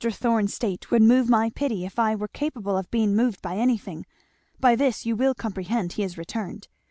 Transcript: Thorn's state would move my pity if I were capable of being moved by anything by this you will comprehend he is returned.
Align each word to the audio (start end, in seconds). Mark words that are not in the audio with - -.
Thorn's 0.03 0.51
state 0.51 0.89
would 0.89 1.03
move 1.03 1.29
my 1.29 1.51
pity 1.51 1.85
if 1.85 1.99
I 1.99 2.15
were 2.15 2.27
capable 2.27 2.75
of 2.75 2.89
being 2.89 3.15
moved 3.15 3.39
by 3.43 3.57
anything 3.57 4.07
by 4.59 4.75
this 4.75 5.05
you 5.05 5.15
will 5.15 5.35
comprehend 5.35 5.93
he 5.93 6.01
is 6.01 6.17
returned. 6.17 6.67